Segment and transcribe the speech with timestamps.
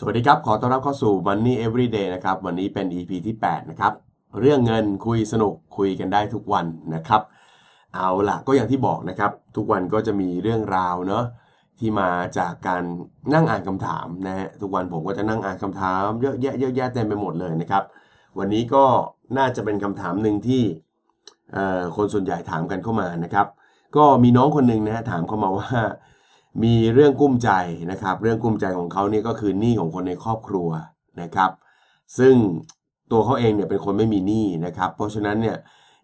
[0.00, 3.92] สวัสดีครับ ขอต้อนรับเข้าสู่ Money Everyday นะครับ วันนี้เป็น EP ที่ 8 นะครับ
[4.40, 7.22] เรื่องเงินคุยสนุกคุยกันได้ทุกวันนะครับ
[7.94, 11.24] เอาล่ะก็อย่างที่บอกนะครับ ทุกวันก็จะมีเรื่องราวเนาะ
[11.78, 12.82] ที่มาจากการ
[13.34, 17.82] นั่งอ่านคำถามนะฮะทุกวันผมก็จะนั่งอ่านคำถามเยอะแยะเยอะแยะเต็มไปหมดเลยนะครับ
[18.38, 18.84] วันนี้ก็
[19.38, 20.62] น่าจะเป็นคำถามหนึ่งที่
[21.96, 23.46] คนส่วนใหญ่ถามกันเข้ามานะครับ
[23.96, 25.70] ก็มีน้องคนหนึ่งนะฮะถามเข้ามาว่า
[26.62, 27.50] มีเรื่องกุ้มใจ
[27.90, 30.68] นะครับ เรื่องกุ้มใจของเขาเนี่ยก็คือหนี้ของคนในครอบครัว
[31.22, 31.50] นะครับ
[32.18, 32.34] ซึ่ง
[33.10, 35.56] ตัวเขาเองเนี่ยเป็นคนไม่มีหนี้นะครับ เพราะฉะนั้นเนี่ย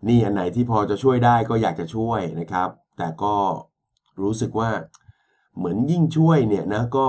[0.04, 2.68] หนี้อันไหนที่พอจะช่วยได้ก็อยากจะช่วยนะครับ
[2.98, 3.34] แต่ก็
[4.22, 4.70] รู้สึกว่า
[5.56, 7.06] เหมือนยิ่งช่วยเนี่ยนะก็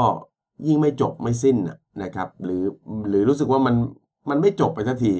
[0.67, 2.63] ยิ่งไม่จบไม่สิ้นนะนะครับ หรือ
[3.09, 3.75] หรือรู้สึกว่ามัน
[4.29, 5.13] มันไม่จบไปสักที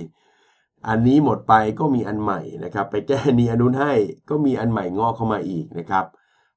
[0.87, 3.93] อันนี้หมดไปก็มีอันใหม่นะครับ ไปแก้หนี้อันนู้นให้
[4.29, 6.05] ก็มีอันใหม่งอกเข้ามาอีกนะครับ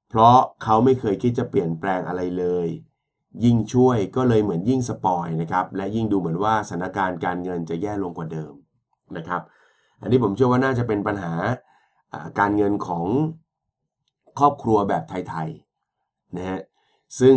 [0.08, 2.68] เพราะเขาไม่เคยคิดจะเปลี่ยนแปลงอะไรเลย
[3.44, 8.52] ยิ่งช่วยก็เลยเหมือนยิ่งสปอยนะครับ และยิ่งดูเหมือนว่าสถานการณ์การเงินจะแย่ลงกว่าเดิม
[9.16, 9.42] นะครับ
[10.00, 11.32] อันนี้ผมเชื่อว่าน่าจะเป็นปัญหา
[12.38, 13.04] การเงินของ
[14.38, 16.60] ครอบครัวแบบไทยๆนะฮะ
[17.20, 17.36] ซึ่ง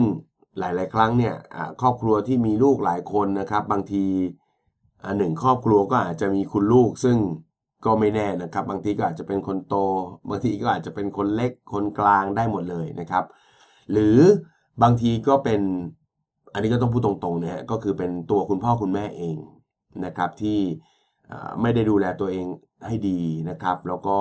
[0.60, 1.36] หลาย ๆ ครั้งเนี่ย
[1.82, 4.06] ครอบครัวที่มีลูกหลายคนนะครับ บางที
[5.18, 7.18] หนึ่งครอบครัวก็อาจจะมีคุณลูกซึ่ง
[7.86, 9.76] ก็ไม่แน่นะครับ บางทีก็อาจจะเป็นคนโต
[10.30, 13.24] บางทีก็อาจจะเป็นคนเล็กคนกลางได้หมดเลยนะครับ
[13.92, 14.18] หรือ
[14.84, 15.62] บางทีก็เป็น
[16.54, 19.38] อันนี้ก็ต้องพูดตรงๆนะฮะก็คือเป็นตัวคุณพ่อคุณแม่เอง
[20.06, 20.60] นะครับที่
[21.62, 22.46] ไม่ได้ดูแลตัวเอง
[22.86, 24.18] ให้ดีนะครับ แล้วก็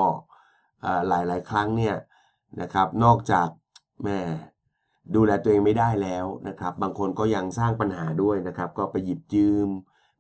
[1.09, 1.97] หลายๆ ครั้งเนี่ย
[2.61, 3.49] นะครับ นอกจาก
[4.05, 4.19] แม่
[5.15, 9.69] ดูแลตัวเองไม่ได้แล้วนะครับ บางคนก็ยังสร้างปัญหาด้วยนะครับ ก็ไปหยิบยืม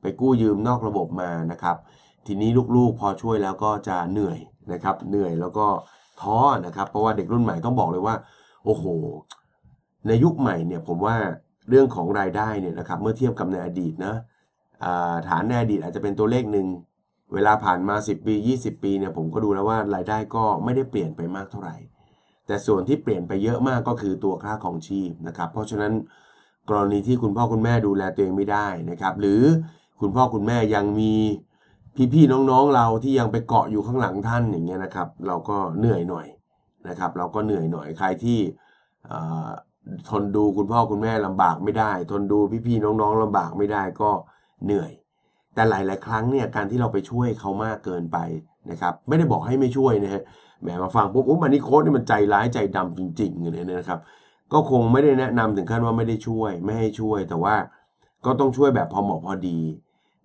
[0.03, 1.76] ไปกู้ยืมนอกระบบมานะครับ
[2.26, 4.38] ทีนี้ลูกๆ พอช่วยแล้วก็จะเหนื่อย
[4.72, 5.66] นะครับ เหนื่อยแล้วก็
[6.20, 8.14] ท้อนะครับ เพราะว่าเด็กรุ่นใหม่ต้องบอกเลยว่า
[8.64, 8.84] โอ้โห
[10.06, 11.16] ในยุคใหม่เนี่ยผมว่า
[11.69, 14.14] เรื่องของรายได้เนี่ยนะครับ เมื่อเทียบกับในอดีตนะ
[15.28, 16.66] ฐานในอดีตอาจจะเป็นตัวเลขหนึ่ง
[17.34, 21.76] เวลาผ่านมา 10 ปี 20 ปีเนี่ยผมก็ดูแล้วว่ารายได้ก็ไม่ได้เปลี่ยนไปมากเท่าไหร่
[22.47, 25.92] แต่ส่วนที่เปลี่ยนไปเยอะมากก็คือตัวค่าของชีพนะครับ เพราะฉะนั้น
[26.69, 29.42] กรณีที่คุณพ่อคุณแม่ดูแลตัวเองไม่ได้นะครับ หรือ
[30.00, 31.14] คุณพ่อคุณแม่ยังมี
[32.12, 36.27] พี่ๆน้องๆเราที่ยังไปเกาะอยู่ข้างหลังท่านอย่างเงี้ยนะครับ เราก็เหนื่อยหน่อย
[36.89, 38.39] นะครับ เราก็เหนื่อยหน่อยใครที่
[40.09, 44.11] ทนดูคุณพ่อคุณแม่ลำบากไม่ได้ ทนดูพี่ๆน้องๆลำบากไม่ได้ก็
[44.65, 44.91] เหนื่อย
[45.55, 48.19] แต่หลาย ๆ ครั้งเนี่ยการที่เราไปช่วยเขามากเกินไป
[48.71, 50.22] นะครับ ไม่ได้บอกให้ไม่ช่วยนะฮะ
[50.62, 54.01] แหมมาฟังปุ๊บอุ๊ยมันนี่โค้ดนี่มันใจร้ายใจดำจริงๆเนี่ยนะครับ
[54.53, 57.55] ก็คงไม่ได้แนะนำถึงขั้นว่าไม่ได้ช่วย ไม่ให้ช่วยแต่ว่า
[58.25, 59.59] ก็ต้องช่วยแบบพอเหมาะพอดี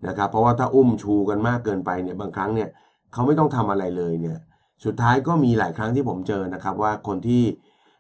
[0.08, 2.70] นะครับ เพราะว่าถ้าอุ้มชูกันมากเกินไปเนี่ยบางครั้งเนี่ย
[3.14, 4.38] เขาไม่ต้องทำอะไรเลยเนี่ย
[4.86, 7.44] สุดท้ายก็มีหลายครั้งที่ผมเจอนะครับว่าคนที่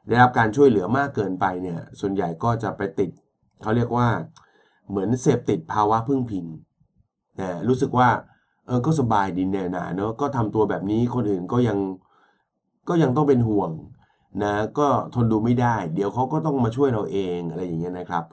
[0.07, 3.09] ได้รับการช่วยเหลือมากเกินไปเนี่ยส่วนใหญ่ก็จะไปติด
[3.61, 4.07] เขาเรียกว่า
[4.89, 6.45] เหมือนเสพติดภาวะพึ่งพิง
[7.41, 8.09] นะรู้สึกว่า
[8.67, 11.77] เออก็สบายดีแน่นาเนอะก็ทำตัวแบบนี้คนอื่นก็ยัง
[12.89, 13.72] ก็ยังต้องเป็นห่วง
[14.43, 18.23] นะก็ทนดูไม่ได้ เดี๋ยวเขาก็ต้องมาช่วยเราเองอะไรอย่างเงี้ยนะครับ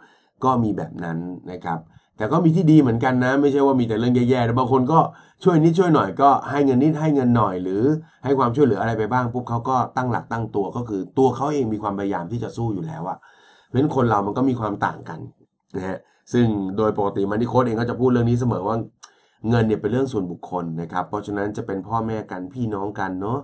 [0.44, 1.18] ก็มีแบบนั้น
[1.52, 1.78] นะครับ
[2.16, 4.98] แต่ก็มีที่ดีเหมือนกันนะ ไม่ใช่ว่ามีแต่เรื่องแย่ๆแต่บางคนก็
[5.44, 7.82] ช่วยนิดช่วยหน่อยก็ให้เงินนิดให้เงินหน่อย หรือ
[8.24, 15.20] ให้ความช่วยเหลืออะไรไปบ้างปุ๊บเขาก็ตั้งหลักตั้งตัวก็คือ ตัวเขาเองมีความพยายามที่จะสู้อยู่แล้วอะเพราะฉะนั้นคนเรามันก็มีความต่างกัน
[15.76, 15.98] นะฮะ
[16.32, 16.46] ซึ่ง
[16.76, 18.76] โดยปกติมันนี่โค้ดเองก็จะพูดเรื่องนี้เสมอว่า
[19.48, 23.38] เงินเนี่ยเป็นเรื่องส่วนบุคคลนะครับ เพราะฉะนั้นจะเป็นพ่อแม่กันพี่น้องกันเนาะ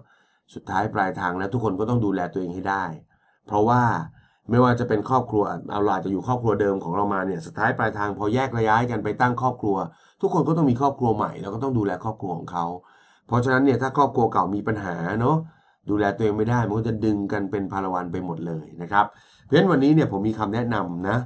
[0.54, 2.84] สุดท้ายปลายทางแล้วทุกคนก็ต้องดูแลตัวเองให้ได้
[3.46, 3.82] เพราะว่า
[4.50, 9.76] ไม่ว่าจะเป็นครอบครัวเอาเราจะอยู่ครอบครัวเดิมของเรามาเนี่ยสุดท้ายปลายทางพอแยกระย้ายกันไปตั้งครอบครัว
[10.20, 12.66] ทุกคนก็ต้องมีครอบครัวใหม่แล้วก็ต้องดูแลครอบครัวของเขา
[13.26, 15.36] เพราะฉะนั้นเนี่ยถ้าครอบครัวเก่ามีปัญหาเนาะ
[15.90, 19.06] ดูแลตัวเองไม่ได้มันก็จะดึงกันเป็นพาราวันไปหมดเลยนะครับ
[19.44, 21.16] เพราะฉะนั้นวันนี้เนี่ยผมมีคำแนะนำนะ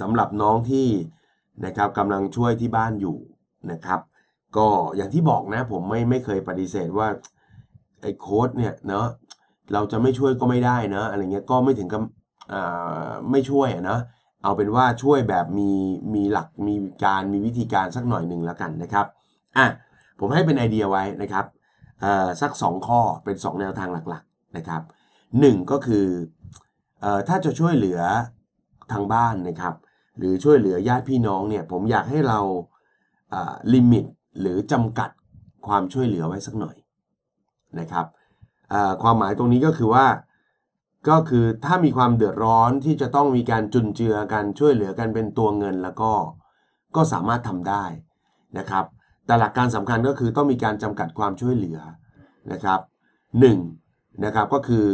[0.00, 0.88] สำหรับน้องที่
[1.66, 3.16] นะครับกำลังช่วยที่บ้านอยู่
[3.72, 4.00] นะครับ
[4.56, 7.08] ก็อย่างที่บอกนะผมไม่ไม่เคยปฏิเสธว่า
[8.02, 9.06] ไอ้โค้ดเนี่ยเนาะ
[9.72, 12.02] เราจะไม่ช่วยก็ไม่ได้นะอะไรเงี้ยก็ไม่ถึงกับ
[13.30, 13.98] ไม่ช่วยนะ
[14.42, 15.70] เอาเป็นว่าช่วยแบบมี
[16.14, 16.74] มีหลักมี
[17.04, 19.06] การมีวิธีการสักหน่อยหนึ่งแล้วกันนะครับ
[19.56, 19.66] อะ
[20.20, 21.44] ผมให้เป็นไอเดียไว้นะครับ
[22.40, 24.82] สัก 2 ข้อเป็น 2 แนวทางหลักๆนะครับ
[25.40, 26.06] หนึ่งก็คือ
[27.04, 28.00] อถ้าจะช่วยเหลือ
[28.92, 29.74] ทางบ้านนะครับ
[30.18, 32.40] หรือช่วยเหลือญาติพี่น้องเนี่ยผมอยากให้เรา
[33.74, 34.04] ลิมิต
[34.40, 35.10] หรือจำกัด
[35.66, 36.76] ความช่วยเหลือไว้สักหน่อย
[37.80, 38.06] นะครับ
[39.02, 40.06] ความหมายตรงนี้ก็คือว่า
[41.08, 46.12] ก็คือถ้ามีความเดือดร้อนที่จะต้องมีการจุนเจือกันช่วยเหลือกันเป็นตัวเงินแล้วก็
[46.96, 47.84] ก็สามารถทำได้
[48.58, 48.84] นะครับ
[49.26, 51.78] แต่หลักการสำคัญก็คือต้องมีการจำกัดความช่วยเหลือ
[52.52, 52.80] นะครับ
[53.40, 53.58] หนึ่ง
[54.24, 54.86] นะครับก็คือ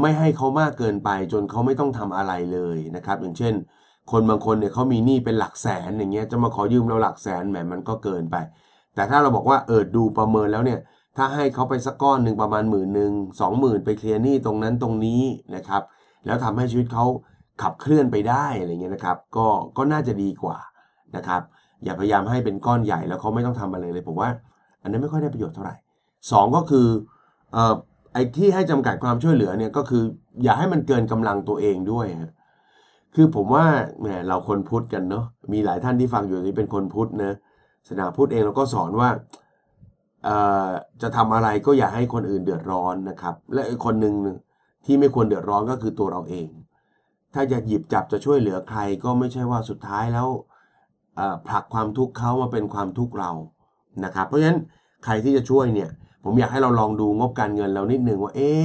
[0.00, 3.54] ไม่ให้เขามากเกินไปจนเขาไม่ต้องทำอะไรเลยนะครับ อย่างเช่น
[4.10, 8.36] คนบางคนเนี่ยเขามีหนี้เป็นหลักแสนอย่างเงี้ยจะมาขอยืมเราหลักแสนแหมมันก็เกินไป
[8.94, 10.78] แต่ถ้าเราบอกว่าเออดูประเมินแล้วเนี่ย
[11.16, 15.22] ถ้าให้เขาไปสักก้อนหนึ่งประมาณหมื่นหนึ่งสองหมื่นไปเคลียร์หนี้ตรงนั้นตรงนี้
[15.56, 15.82] นะครับ
[16.26, 17.04] แล้วทำให้ชีวิตเขา
[17.62, 20.58] ขับเคลื่อนไปได้อะไรเงี้ยนะครับ ก็ก็น่าจะดีกว่า
[21.16, 21.42] นะครับ
[21.84, 24.28] อย่าพยายามให้เป็นก้อนใหญ่แล้วเขาไม่ต้องทำอะไรเลยผมว่า
[24.82, 25.74] อันนั้นไม่ค่อยได้ประโยชน์เท่าไหร่
[26.32, 26.86] สองก็คือ
[27.52, 27.74] เอ่อ
[28.12, 30.02] ไอ้ที่ให้จำกัดความช่วยเหลือเนี่ยก็คือ
[30.44, 32.32] อย่าให้มันเกินกำลังตัวเองด้วยฮะ
[33.14, 33.66] คือผมว่า
[34.00, 37.32] แหมเราคนพุทธกันเนาะมีหลายท่านที่ฟังอยู่นี้เป็นคนพุทธนะ
[37.88, 39.08] ศาสนาพุทธเองเราก็สอนว่า
[41.02, 44.14] จะทำอะไรก็อย่าให้คนอื่นเดือดร้อนนะครับ และคนหนึ่ง
[44.86, 46.48] ที่ไม่ควรเดือดร้อนก็คือตัวเราเอง
[47.34, 50.28] ถ้าจะหยิบจับจะช่วยเหลือใครก็ไม่ใช่ว่าสุดท้ายแล้ว
[51.48, 53.30] ผลักความทุกข์เขามาเป็นความทุกข์เรา
[54.04, 54.60] นะครับ เพราะฉะนั้น
[55.04, 55.90] ใครที่จะช่วยเนี่ย
[56.24, 58.62] ผมอยากให้เราลองดูงบการเงินเรานิดหนึ่งว่าเอ๊ะ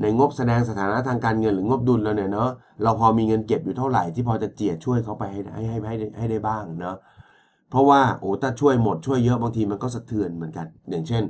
[0.00, 2.50] ในงบแสดงสถานะทางการเงินหรืองบดุลเราเนี่ยเนาะ
[2.82, 6.96] เราพอมีเงินเก็บอยู่เท่าไหร่ที่พอจะเจียดช่วยเขาไปให้ให้ให้ให้ให้ได้บ้างเนาะ
[7.70, 11.22] เพราะว่าโอ้ถ้าช่วยหมดช่วยเยอะบางทีมันก็สะเทือนเหมือนกัน อย่างเช่น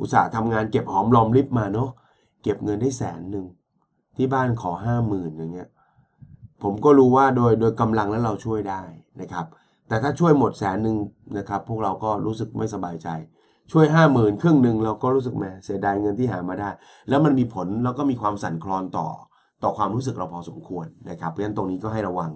[0.00, 1.90] อุตสาห์ทำงานเก็บหอมรอมริบมาเนาะ
[2.42, 3.46] เก็บเงินได้แสนหนึ่ง
[4.16, 5.68] ที่บ้านขอห้าหมื่นอย่างเงี้ย
[6.62, 8.82] ผมก็รู้ว่าโดยโดยกำลังแล้วเราช่วยได้
[9.20, 9.46] นะครับ
[9.88, 10.96] แต่ถ้าช่วยหมดแสนหนึ่ง
[11.38, 13.08] นะครับ พวกเราก็รู้สึกไม่สบายใจ
[13.72, 16.70] ช่วยห้าหมื่นครึ่งหนึ่งเราก็รู้สึกแหมเสียดายเงินที่หามาได้
[17.08, 19.08] แล้วมันมีผลแล้วก็มีความสั่นคลอนต่อ
[19.62, 22.30] ต่อความรู้สึกเราพอสมควรนะครับเพราะฉะนั้นตรงนี้ก็ให้ระวัง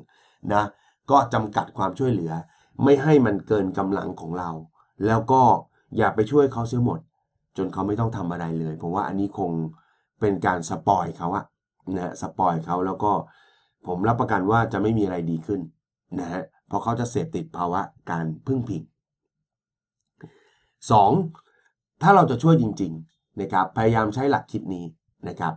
[0.53, 0.63] นะ
[1.11, 2.33] ก็จำกัดความช่วยเหลือ
[2.85, 4.51] ไม่ให้มันเกินกำลังของเรา
[5.07, 5.43] แล้วก็
[5.97, 7.01] อย่าไปช่วยเขาเสียหมด
[7.57, 9.51] จนเขาไม่ต้องทำอะไรเลยผมว่าอันนี้คง
[10.21, 11.45] เป็นการสปอยเขาอะ
[11.95, 13.13] นะฮะสปอยเขาแล้วก็
[13.87, 15.61] ผมรับประกันว่าจะไม่มีอะไรดีขึ้น
[16.21, 17.81] นะฮะเพราะเขาจะเสพติดภาวะ
[18.11, 18.83] การพึ่งพิง
[21.23, 22.03] 2.
[22.03, 24.87] ถ้าเราจะช่วยจริงๆนะครับพยายามใช้หลักคิดนี้
[25.29, 25.55] นะครับ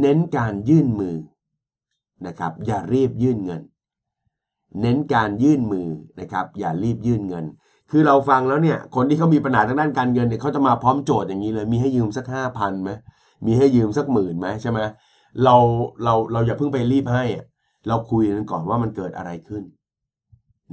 [0.00, 1.16] เน้นการยื่นมือ
[2.26, 3.62] นะครับอย่ารีบยื่นเงิน
[4.80, 5.88] เน้นการยื่นมือ
[6.20, 7.44] นะครับ อย่ารีบยื่นเงิน
[7.90, 12.90] คือเราฟังแล้วเนี่ย คนที่เขามีปัญหาทางด้านการเงินเนี่ยเขาจะมาพร้อมโจทย์อย่างนี้เลย มีให้ยืมสักห้าพันไหม
[13.46, 14.80] มีให้ยืมสักหมื่นไหมใช่ไหม
[15.44, 15.56] เรา
[16.04, 17.44] เราเราอย่าเพิ่งไปรีบให้อะ
[17.88, 19.62] เราคุยกันก่อนว่ามันเกิดอะไรขึ้น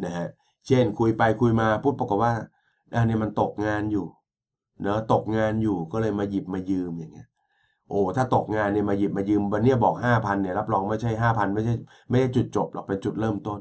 [0.04, 0.28] นะฮะ
[0.68, 2.34] เช่นคุยไปคุยมาพูดปรากฏว่า
[2.94, 4.06] อ่าเนี่ยมันตกงานอยู่
[4.82, 7.28] เนอะตกงานอยู่ก็เลยมาหยิบมายืมอย่างเงี้ย
[7.90, 11.74] โอ้ถ้าตกงานเนี่ยมาหยิบมายืมวันเนี้ยบอกห้าพันเนี่ยรับรองไม่ใช่ห้าพันไม่ใช่
[12.10, 13.60] ไม่ใช่จุดจบหรอกเป็นจุดเริ่มต้น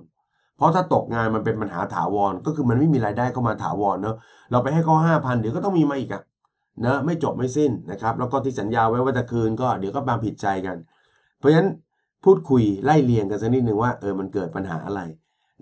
[0.58, 4.16] เพราะถ้าตกงานมันเป็นปัญหาถาวร ก็คือมันไม่มีรายได้เข้ามาถาวรเนอะ
[4.50, 6.22] เราไปให้เขาห้าพันเดี๋ยวก็ต้องมีมาอีกอะ
[6.82, 10.76] เนอะไม่จบไม่สิ้นนะครับ แล้วก็ที่สัญญาไว้ว่าจะคืนก็เดี๋ยวก็มาผิดใจกัน
[11.38, 11.68] เพราะฉะนั้น
[12.24, 15.00] พูดคุยไล่เรียงกันสักนิดหนึ่งว่าเออมันเกิดปัญหาอะไร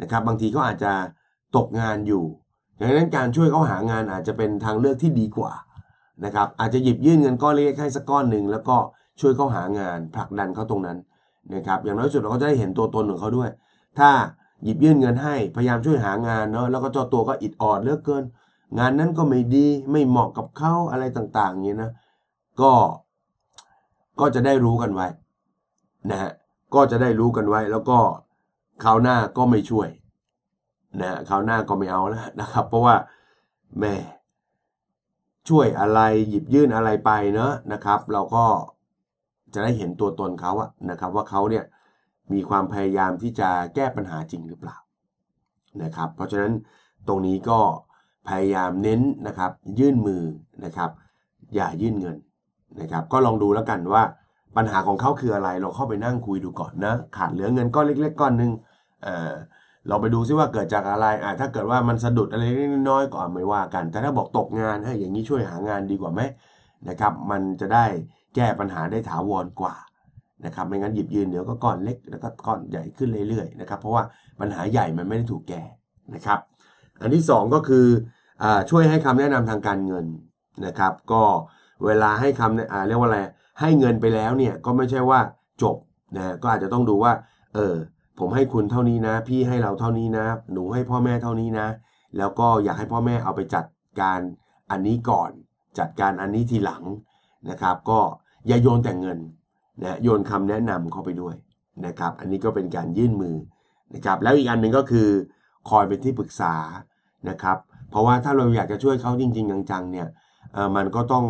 [0.03, 0.93] นะครับ บางทีก็อาจจะ
[1.57, 2.25] ตกงานอยู่
[2.79, 5.53] ดังนั้นการช่วยเขาหางานอาจจะเป็นทางเลือกที่ดีกว่า
[6.25, 8.77] นะครับอาจจะหยิบยื่นเงินก้อนเล็กให้สักก้อนหนึ่งแล้วก็
[9.21, 10.99] ช่วยเขาหางานผลักดันเขาตรงนั้น
[11.55, 13.51] นะครับอย่างน้อยสุดเราก็จะได้เห็นตัวตนของเขาด้วย
[13.99, 14.11] ถ้า
[14.65, 18.25] หยิบยื่นเงินให้พยายามช่วยหางานเนาะแล้วก็เจ้าตัวก็อิดออดเลือกเกิน
[18.79, 21.91] งานนั้นก็ไม่ดีไม่เหมาะกับเขาอะไรต่างๆอย่างนี้นะ
[22.61, 22.73] ก็
[24.21, 25.07] ก็จะได้รู้กันไว้
[26.11, 26.33] นะฮะ
[26.75, 27.99] ก็จะได้รู้กันไว้ แล้วก็
[28.85, 29.89] คราวหน้าก็ไม่ช่วย
[31.01, 32.95] นะฮะคราวหน้าก็ไม่เอาแล้วนะครับ เพราะว่า
[33.81, 33.95] แม่
[35.49, 38.45] ช่วยอะไรหยิบยื่นอะไรไปเนอะนะครับ เราก็
[39.55, 41.65] จะได้เห็นตัวตนเขาอะนะครับ ว่าเขาเนี่ย
[42.33, 44.77] มีความพยายามที่จะแก้ปัญหาจริงหรือเปล่า
[45.83, 46.53] นะครับ เพราะฉะนั้น
[47.09, 47.61] ตรงนี้ก็
[48.29, 50.23] พยายามเน้นนะครับ ยื่นมือ
[50.65, 50.91] นะครับ
[51.55, 52.17] อย่ายื่นเงิน
[52.81, 54.03] นะครับ ก็ลองดูแล้วกันว่า
[54.57, 58.53] ปัญหาของเขาคืออะไรเราเข้าไปนั่งคุยดูก่อนนะ ขาดเหลือเงินก้อนเล็ก ๆ ก้อนหนึ่ง
[59.03, 59.33] เออ
[59.89, 66.21] เราไปดูซิว่าเกิดจากอะไรอ่าถ้าเกิดว่ามันสะดุดอะไรเล็กน้อยๆก็ไม่ว่ากัน แต่ถ้าบอกตกงานให้อย่างนี้ช่วยหางานดีกว่าไหม
[66.89, 67.85] นะครับ มันจะได้
[68.35, 69.75] แก้ปัญหาได้ถาวรกว่า
[70.45, 74.05] นะครับไม่งั้นหยิบยืนเดี๋ยวก็ก้อนเล็กแล้วก็ก้อนใหญ่ขึ้นเรื่อยๆนะครับเพราะว่า
[74.41, 75.63] ปัญหาใหญ่มันไม่ได้ถูกแก้
[76.15, 76.39] นะครับ
[77.01, 77.87] อันที่สองก็คือ
[78.43, 80.07] อช่วยให้คำแนะนำทางการเงิน
[80.67, 81.23] นะครับ ก็
[81.85, 83.21] เวลาให้คำเรียกว่าอะไร
[83.61, 85.21] ให้เงินไปแล้วเนี่ยก็ไม่ใช่ว่า
[85.63, 85.77] จบ
[86.17, 87.13] นะก็อาจจะต้องดูว่า
[87.55, 87.75] เออ
[88.19, 91.69] ผมให้คุณเท่านี้นะ พี่ให้เราเท่านี้นะ หนูให้พ่อแม่เท่านี้นะ
[92.19, 93.65] แล้วก็อยากให้พ่อแม่เอาไปจัด
[94.01, 94.21] การ
[94.71, 95.31] อันนี้ก่อน
[95.79, 96.83] จัดการอันนี้ทีหลัง
[97.51, 98.01] นะครับ ก็
[98.47, 99.19] อย่าโยนแต่เงิน
[99.85, 101.35] นะโยนคำแนะนำเข้าไปด้วย
[101.87, 103.37] นะครับ อันนี้ก็เป็นการยื่นมือ
[103.95, 105.09] นะครับแล้วอีกอันหนึ่งก็คือ
[105.71, 106.55] คอยเป็นที่ปรึกษา
[107.29, 107.59] นะครับ
[107.91, 110.09] เพราะว่าถ้าเราอยากจะช่วยเขาจริง ๆ จังๆเนี่ย
[110.77, 111.25] มันก็ต้อง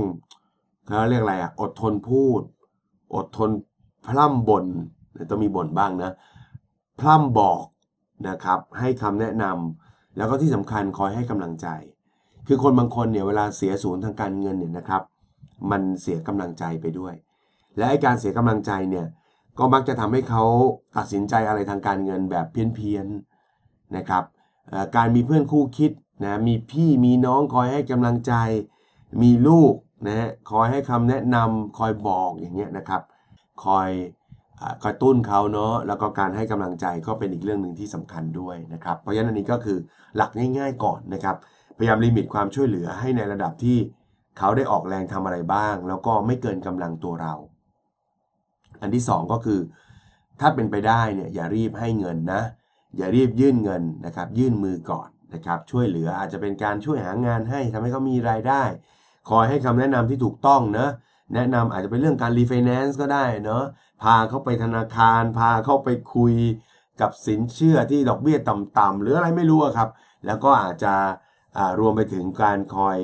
[0.87, 2.41] เขาเรียกอะไรอะอดทนพูด
[3.15, 3.51] อดทน
[4.07, 4.67] พร่ำบน่น
[5.31, 6.13] ต้องมีบ่นบ้างนะ
[7.01, 7.65] พร่ำบอก
[8.29, 11.69] นะครับให้คำแนะนำแล้วก็ที่สำคัญคอยให้กำลังใจ
[12.47, 15.03] คือคนบางคนเนี่ยเวลาเสียศูนย์ทางการเงินเนี่ยนะครับ
[15.71, 17.15] มันเสียกำลังใจไปด้วย
[17.77, 19.07] และไอ้การเสียกำลังใจเนี่ย
[19.59, 20.45] ก็มักจะทำให้เขา
[20.97, 24.25] ตัดสินใจอะไรทางการเงินแบบเพี้ยนๆนะครับ
[24.97, 25.91] การมีเพื่อนคู่คิด
[26.25, 28.33] นะมีพี่มีน้องคอยให้กำลังใจ
[29.23, 29.75] มีลูก
[30.07, 33.03] นะฮะคอยให้คำแนะนำคอยบอกอย่างเงี้ยนะครับ
[33.65, 33.89] คอย
[34.61, 39.79] อากระตุ้นเขาเนาะแล้วก็การให้กำลังใจก็เป็นอีกเรื่องหนึ่งที่สำคัญด้วยนะครับเพราะฉะนั้นอันนี้ก็คือ
[40.17, 41.37] หลักง่าย ๆ ก่อนนะครับ
[41.79, 43.79] พยายามลิมิตความช่วยเหลือให้ในระดับที่
[44.39, 47.35] เขาได้ออกแรงทำอะไรบ้าง แล้วก็ไม่เกินกำลังตัวเรา
[48.81, 49.61] อันที่สองก็คือ
[50.41, 52.43] ถ้าเป็นไปได้เนี่ยอย่ารีบให้เงินนะ
[52.97, 58.63] อย่ารีบยื่นเงินนะครับ ยื่นมือก่อนนะครับช่วยเหลืออาจจะเป็นการช่วยหางานให้ทำให้เขามีรายได้
[59.31, 60.89] คอยให้คำแนะนำที่ถูกต้องนะ
[61.35, 63.65] แนะนำอาจจะเป็นเรื่องการรีไฟแนนซ์ก็ได้เนาะ
[64.03, 66.35] พาเขาไปธนาคาร พาเขาไปคุย
[67.01, 69.89] กับสินเชื่อที่ดอกเบี้ยต่ำๆหรืออะไรไม่รู้ครับ
[70.27, 70.95] แล้วก็อาจจะ
[71.81, 72.97] รวมไปถึงการคอย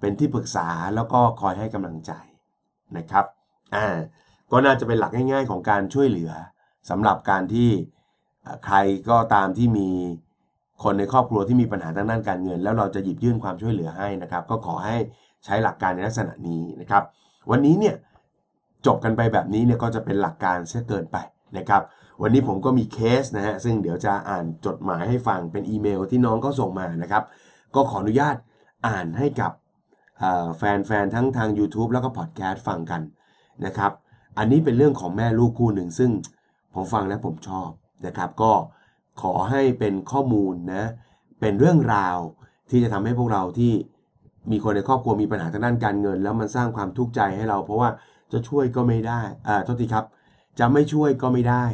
[0.00, 2.12] เป็นที่ปรึกษาแล้วก็คอยให้กำลังใจ
[2.96, 3.24] นะครับ
[3.74, 3.86] อ่า
[4.52, 6.30] ก็น่าจะเป็นหลักง่าย ๆ ของการช่วยเหลือ
[6.90, 7.70] สำหรับการที่
[8.66, 8.76] ใคร
[9.10, 9.88] ก็ตามที่มี
[10.82, 14.96] คนในครอบครัวที่มีปัญหาทางด้านการเงิน แล้วเราจะหยิบยื่นความช่วยเหลือให้นะครับ ก็ขอให้
[15.44, 17.02] ใช้หลักการในลักษณะนี้นะครับ
[17.50, 17.94] วันนี้เนี่ย
[18.86, 21.16] จบกันไปแบบนี้เนี่ยก็จะเป็นหลักการเสียเกินไป
[21.58, 21.82] นะครับ
[22.22, 27.24] วันนี้ผมก็มีเคสนะฮะซึ่งเดี๋ยวจะอ่านจดหมายให้ฟังเป็นอีเมลที่น้องก็ส่งมานะครับ
[27.74, 28.36] ก็ขออนุญาต
[28.86, 29.52] อ่านให้กับ
[30.56, 33.02] แฟนๆทั้งทาง YouTube แล้วก็พอดแคสต์ฟังกัน
[33.66, 33.92] นะครับ
[34.38, 36.10] อันนี้เป็นเรื่องของแม่ลูกคู่หนึ่งซึ่ง
[36.74, 37.68] ผมฟังแล้วผมชอบ
[38.06, 38.52] นะครับ ก็
[39.22, 40.84] ขอให้เป็นข้อมูลนะ
[41.40, 42.18] เป็นเรื่องราว
[42.70, 43.72] ที่จะทำให้พวกเราที่
[44.50, 47.90] มีคนในครอบครัวมีปัญหาทางด้านการเงิน แล้วมันสร้างความทุกข์ใจให้เรา เพราะว่า
[48.32, 50.04] จะช่วยก็ไม่ได้อ่าโทษทีครับ
[50.58, 51.64] จะไม่ช่วยก็ไม่ได้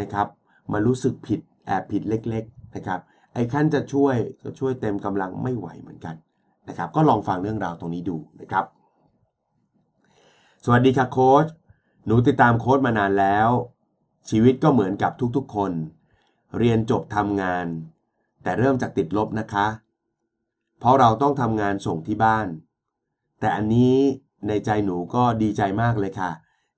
[0.00, 0.26] นะครับ
[0.72, 3.00] มันรู้สึกผิดแอบผิดเล็ก ๆนะครับ
[3.34, 6.14] ไอ้ขั้นจะช่วยจะช่วยเต็มกำลังไม่ไหวเหมือนกัน
[6.68, 8.64] นะครับ ก็ลองฟังเรื่องราวตรงนี้ดูนะครับ
[10.64, 11.46] สวัสดีค่ะโค้ช
[12.06, 13.48] หนูติดตามโค้ชมานานแล้ว
[14.28, 15.72] ชีวิตก็เหมือนกับทุกๆคน
[16.58, 17.66] เรียนจบทำงาน
[18.42, 19.66] แต่เริ่มจากติดลบนะคะ
[20.78, 22.48] เพราะเราต้องทำงานส่งที่บ้าน
[23.40, 23.96] แต่อันนี้
[24.48, 26.30] ในใจหนูก็ดีใจมากเลยค่ะ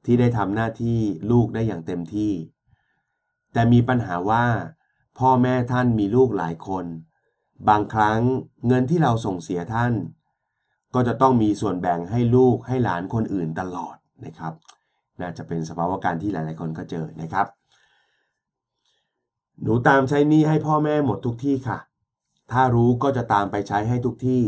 [0.04, 2.32] ที่ได้ทำหน้าที่ลูกได้อย่างเต็มที่
[3.52, 4.46] แต่มีปัญหาว่า
[5.18, 6.84] พ่อแม่ท่านมีลูกหลายคน
[7.68, 8.20] บางครั้ง
[8.66, 9.92] เงินที่เราส่งเสียท่าน
[10.94, 14.54] ก็จะต้องมีส่วนแบ่งให้ลูกให้หลานคนอื่นตลอดนะครับ
[15.20, 17.46] น่าจะเป็นสภาวะการที่หลาย ๆ คนก็เจอนะครับ
[19.62, 21.78] หนูตามใช้หนี้ให้พ่อแม่หมดทุกที่ค่ะ
[22.50, 24.44] ถ้ารู้ก็จะตามไปใช้ให้ทุกที่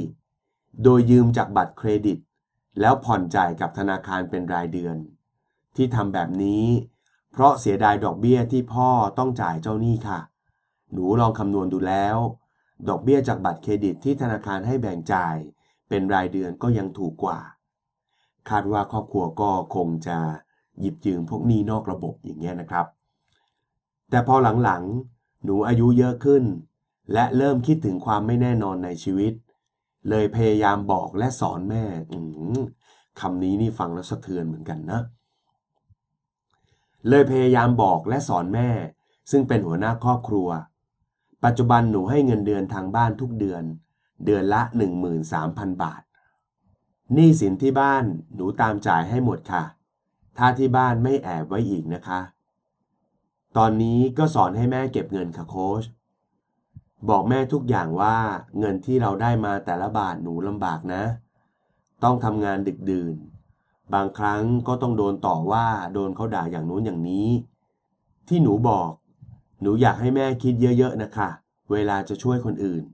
[0.83, 2.19] โดยยืมจากบัตรเครดิต
[2.81, 4.97] แล้วผ่อนจ่ายกับธนาคารเป็นรายเดือน
[5.77, 6.65] ที่ทำแบบนี้
[7.33, 10.21] เพราะเสียดายดอกเบี้ยที่พ่อต้องจ่ายเจ้าหนี้ค่ะ
[10.93, 12.17] หนูลองคำนวณดูแล้ว
[12.89, 15.37] ดอกเบี้ยจากบัตรเครดิตที่ธนาคารให้แบ่งจ่าย
[15.89, 17.39] เป็นรายเดือนก็ยังถูกกว่า
[18.49, 20.19] คาดว่าครอบครัวก็คงจะ
[20.81, 22.87] หยิบยืมพวกหนี้นอกระบบอย่างเงี้ยนะครับ
[24.11, 24.35] แต่พอ
[24.65, 26.43] หลังๆ หนูอายุเยอะขึ้น
[27.13, 29.33] และเริ่มคิดถึงความไม่แน่นอนในชีวิต
[30.09, 32.19] เลยพยายามบอกและสอนแม่อื
[33.21, 35.01] คำนี้นี่ฟังแล้วสะเทือนเหมือนกันนะ
[37.09, 38.71] เลยพยายามบอกและสอนแม่
[39.31, 40.49] ซึ่งเป็นหัวหน้าครอบครัว
[41.45, 43.63] ปัจจุบันหนูให้เงินเดือนทางบ้านทุกเดือน
[44.25, 44.63] เดือนละ
[45.23, 46.03] 13,000 บาท
[47.15, 49.65] หนี้สินที่บ้านหนูตามจ่ายให้หมดค่ะ
[50.43, 52.21] ถ้าที่บ้านไม่แอบไว้อีกนะคะ
[53.57, 55.85] ตอนนี้ก็สอนให้แม่เก็บเงินค่ะโค้ช
[57.09, 58.17] บอกแม่ทุกอย่างว่า
[58.59, 61.03] เงินที่เราได้มาแต่ละบาทหนูลำบากนะ
[62.03, 63.17] ต้องทำงานดึกดื่น
[63.95, 67.29] บางครั้งก็ต้องโดนต่อว่าโดนเขาด่าอย่างนู้นอย่างนี้
[68.29, 68.91] ที่หนูบอก
[69.61, 71.29] หนูอยากให้แม่คิดเยอะๆนะคะ
[71.71, 72.85] เวลาจะช่วยคนอื่น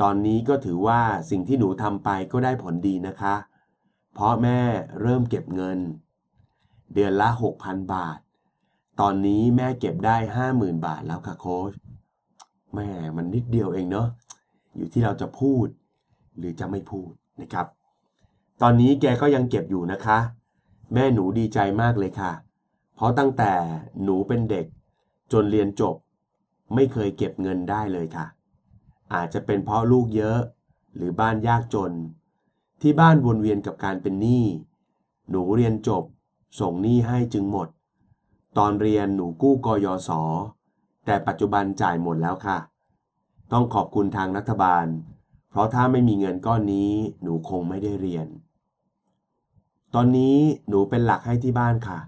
[0.00, 3.34] ตอนนี้ก็ถือว่าสิ่งที่หนูทำไปก็ได้ผลดีนะคะ
[4.14, 4.60] เพราะแม่
[5.00, 5.80] เริ่มเก็บเงิน
[6.94, 7.28] เดือนละ
[7.60, 8.18] 6,000 บาท
[9.00, 10.16] ตอนนี้แม่เก็บได้
[10.50, 11.72] 50,000 บาทแล้วค่ะโค้ช
[12.74, 14.08] แม่มันนิดเดียวเองเนาะ
[14.76, 15.66] อยู่ที่เราจะพูด
[16.38, 17.66] หรือจะไม่พูดนะครับ
[18.62, 20.18] ตอนนี้แกก็ยังเก็บอยู่นะคะ
[20.94, 22.32] แม่หนูดีใจมากเลยค่ะ
[22.94, 23.52] เพราะตั้งแต่
[24.04, 24.66] หนูเป็นเด็ก
[25.32, 25.96] จนเรียนจบ
[26.74, 28.26] ไม่เคยเก็บเงินได้เลยค่ะ
[29.14, 30.38] อาจจะเป็นเพราะลูกเยอะ
[30.96, 31.92] หรือบ้านยากจน
[32.80, 34.44] ที่บ้านวนเวียนกับการเป็นหนี้
[35.30, 36.04] หนูเรียนจบ
[36.58, 37.68] ส่งหนี้ให้จึงหมด
[38.58, 40.10] ตอนเรียนหนูกู้กยศ
[41.04, 42.58] แต่ปัจจุบันจ่ายหมดแล้วค่ะ
[43.52, 44.86] ต้องขอบคุณทางรัฐบาล
[45.50, 46.92] เพราะถ้าไม่มีเงินก้อนนี้
[47.22, 48.26] หนูคงไม่ได้เรียน
[49.94, 50.36] ตอนนี้
[50.68, 51.98] หนูเป็นหลักให้ที่บ้านค่ะ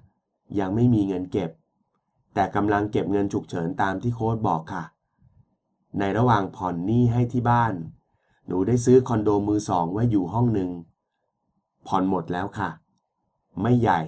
[0.58, 1.50] ยังไม่มีเงินเก็บ
[2.34, 4.84] แต่กำลังเก็บเงินฉุกเฉินตามที่โค้ดบอกค่ะ
[5.98, 7.74] ในระหว่างผ่อนหนี้ให้ที่บ้าน
[8.46, 10.70] หนูได้ซื้อคอนโดมือสองไว้อยู่ห้องหนึ่ง
[11.86, 12.70] ผ่อนหมดแล้วค่ะ
[13.62, 14.00] ไม่ใหญ่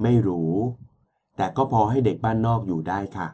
[0.00, 0.42] ไม่หรู
[1.36, 3.28] แต่ก็พอให้เด็กบ้านนอกอยู่ได้ค่ะ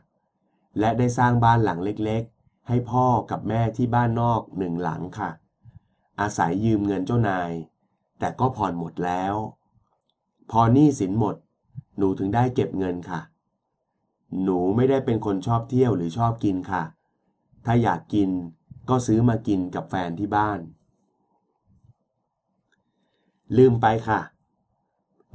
[0.79, 5.31] และได้สร้างบ้านหลังเล็กๆ ให้พ่อกับแม่ที่บ้านนอกหนึ่งหลังค่ะ
[6.21, 7.51] อาศัยยืมเงินเจ้านาย
[8.19, 9.35] แต่ก็ผ่อนหมดแล้ว
[10.51, 11.37] พอหนี้สินหมด
[11.97, 13.21] หนูถึงได้เก็บเงินค่ะ
[14.43, 16.83] หนูไม่ได้เป็นคนชอบเที่ยวหรือชอบกินค่ะ
[17.65, 18.31] ถ้าอยากกิน
[18.89, 20.61] ก็ซื้อมากินกับแฟนที่บ้าน
[23.57, 24.21] ลืมไปค่ะ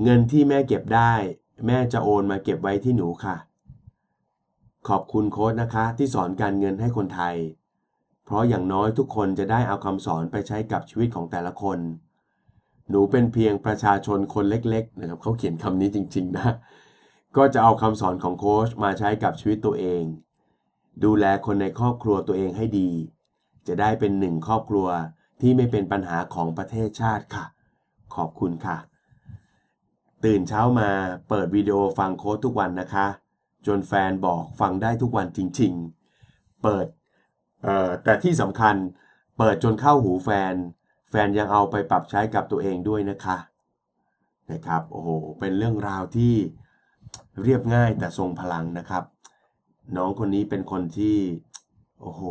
[0.03, 1.13] เงินที่แม่เก็บได้
[1.67, 3.35] แม่จะโอนมาเก็บไว้ที่หนูค่ะ
[4.87, 7.35] ขอบคุณโค้ดนะคะที่สอนการเงินให้คนไทย
[8.25, 11.79] เพราะอย่างน้อยทุกคนจะได้เอาคำสอนไปใช้กับชีวิตของแต่ละคน
[12.89, 16.49] หนูเป็นเพียงประชาชนคนเล็กๆนะครับเขาเขียนคำนี้จริงๆนะ
[17.37, 20.03] ก็จะเอาคำสอนของโค้ชมาใช้กับชีวิตตัวเอง
[21.03, 22.89] ดูแลคนในครอบครัวตัวเองให้ดี
[23.67, 24.87] จะได้เป็นหนึ่งครอบครัว
[25.41, 27.45] ที่ไม่เป็นปัญหาของประเทศชาติค่ะ
[28.15, 28.77] ขอบคุณค่ะ
[30.25, 30.89] ตื่นเช้ามา
[31.29, 33.07] เปิดวิดีโอฟังโค้ดทุกวันนะคะ
[33.67, 36.85] จนแฟนบอกฟังได้ทุกวันจริงๆ เปิด
[37.63, 38.75] เอ่อแต่ที่สำคัญ
[39.37, 40.53] เปิดจนเข้าหูแฟน
[41.09, 43.37] แฟนยังเอาไปปรับใช้กับตัวเองด้วยนะคะ
[44.51, 45.09] นะครับโอ้โห
[45.39, 46.33] เป็นเรื่องราวที่
[47.43, 49.03] เรียบง่ายแต่ทรงพลังนะครับ
[49.97, 51.17] น้องคนนี้เป็นคนที่
[52.01, 52.21] โอ้โห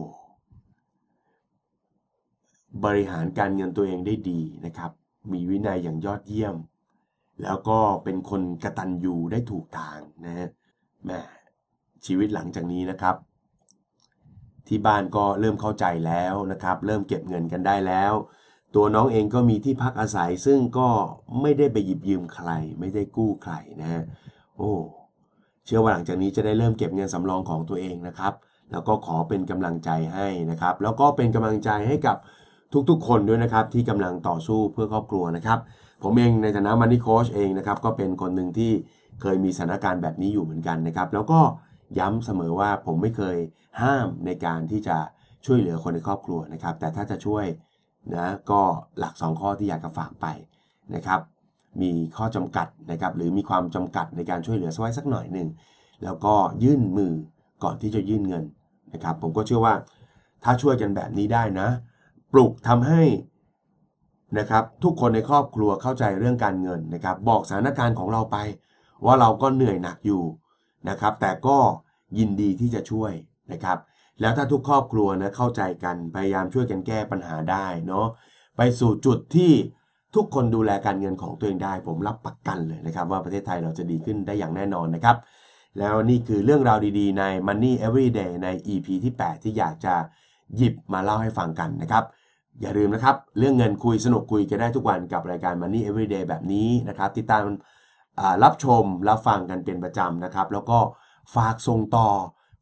[2.85, 4.91] บริหารการเงินตัวเองได้ดีนะครับ
[5.33, 6.57] มีวินัยอย่างยอดเยี่ยม
[7.43, 10.49] แล้วก็เป็นคนกระตันยูได้ถูกทางนะฮะ
[11.05, 11.21] แม่
[12.07, 13.17] ชีวิตหลังจากนี้นะครับ
[14.69, 18.13] ที่บ้านก็เริ่มเข้าใจแล้วนะครับ เริ่มเก็บเงินกันได้แล้ว
[18.75, 20.89] ตัวน้องเองก็มีที่พักอาศัยซึ่งก็
[21.41, 24.03] ไม่ได้ไปหยิบยืมใคร ไม่ได้กู้ใครนะฮะ
[24.57, 24.73] โอ้
[25.67, 28.33] เชื่อว่าหลังจากนี้จะได้เริ่มเก็บเงินสำรองของตัวเองนะครับ
[28.73, 32.17] แล้วก็ขอเป็นกำลังใจให้นะครับ แล้วก็เป็นกำลังใจให้กับ
[32.91, 35.59] ทุกๆ คนด้วยนะครับที่กำลังต่อสู้เพื่อครอบครัวนะครับ
[36.03, 38.73] ผมเองในฐานะมันนี่โค้ชเองนะครับ ก็เป็นคนหนึ่งที่
[39.21, 41.41] เคยมีสถานการณ์แบบนี้อยู่เหมือนกันนะครับ แล้วก็
[41.99, 43.37] ย้ำเสมอว่าผมไม่เคย
[43.83, 44.97] ห้ามในการที่จะ
[45.47, 47.45] ช่วยเหลือคนในครอบครัวนะครับ แต่ถ้าจะช่วย
[48.17, 48.61] นะก็
[48.99, 50.27] หลัก 2 ข้อที่อยากจะฝากไป
[50.95, 51.21] นะครับ
[51.83, 55.49] มีข้อจำกัดนะครับ หรือมีความจำกัดในการช่วยเหลือสักไว้สักหน่อยหนึ่ง
[56.05, 57.13] แล้วก็ยื่นมือ
[57.65, 58.45] ก่อนที่จะยื่นเงิน
[58.95, 59.75] นะครับ ผมก็เชื่อว่า
[60.45, 61.69] ถ้าช่วยกันแบบนี้ได้นะ
[62.33, 63.03] ปลุกทำให้
[64.39, 68.37] นะครับทุกคนในครอบครัวเข้าใจเรื่องการเงินนะครับบอกสถานการณ์ของเราไป
[69.05, 70.23] ว่าเราก็เหนื่อยหนักอยู่
[70.89, 71.59] นะครับแต่ก็
[72.19, 73.13] ยินดีที่จะช่วย
[73.53, 73.79] นะครับ
[74.21, 78.07] แล้วถ้าทุกครอบครัวนะเข้าใจกันพยายามช่วยกันแก้ปัญหาได้เนาะ
[78.57, 79.53] ไปสู่จุดที่
[80.15, 85.17] ทุกคนดูแลการเงินของตัวเองได้ ผมรับประกันเลยนะครับ ว่าประเทศไทยเราจะดีขึ้นได้อย่างแน่นอนนะครับ
[85.79, 89.95] แล้วนี่คือเรื่องราวดีๆ ใน Money Everyday ใน EP ที่ 8 ที่อยากจะ
[90.57, 92.05] หยิบมาเล่าให้ฟังกันนะครับ
[92.61, 97.43] อย่าลืมนะครับ เรื่องเงินคุยสนุกคุยกันได้ทุกวันกับรายการ Money Everyday แบบนี้นะครับติดตาม
[98.45, 100.79] รับชมรับฟังกันเป็นประจำนะครับ แล้วก็
[101.35, 102.09] ฝากส่งต่อ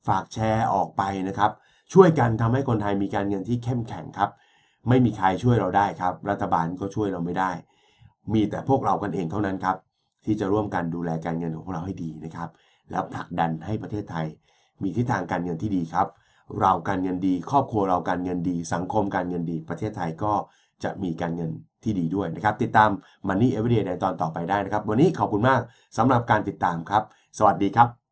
[0.08, 1.50] ฝากแชร์ออกไปนะครับ
[1.92, 4.30] ช่วยกันทำให้คนไทยมีการเงินที่เข้มแข็งครับ
[4.88, 7.50] ไม่มีใครช่วยเราได้ครับ รัฐบาลก็ช่วยเราไม่ได้
[8.32, 9.76] มีแต่พวกเรากันเองเท่านั้นครับ
[10.24, 12.48] ที่จะร่วมกันดูแลการเงินของพวกเราให้ดีนะครับ
[12.90, 14.26] แล้วผลักดันให้ประเทศไทย
[14.82, 16.06] มีทิศทางการเงินที่ดีครับ
[16.60, 20.32] เราการเงินดี ครอบครัวเราการเงินดี สังคมการเงินดี ประเทศไทยก็
[20.84, 21.50] จะมีการเงิน
[21.82, 22.90] ที่ดีด้วยนะครับ ติดตาม
[23.28, 25.60] Money Everyday ในตอนต่อไปได้นะครับ วันนี้ขอบคุณมาก
[25.96, 27.02] สำหรับการติดตามครับ
[27.38, 28.05] สวัสดีครับ